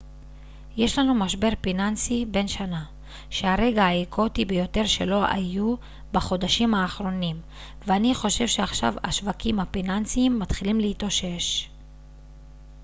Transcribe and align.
יש 0.77 0.99
לנו 0.99 1.13
משבר 1.15 1.49
פיננסי 1.61 2.25
בן 2.25 2.47
שנה 2.47 2.83
שהרגע 3.29 3.83
האקוטי 3.83 4.45
ביותר 4.45 4.85
שלו 4.85 5.25
היה 5.25 5.61
בחודשיים 6.11 6.73
האחרונים 6.73 7.41
ואני 7.87 8.15
חושב 8.15 8.47
שעכשיו 8.47 8.93
השווקים 9.03 9.59
הפיננסיים 9.59 10.39
מתחילים 10.39 10.79
להתאושש 10.79 11.69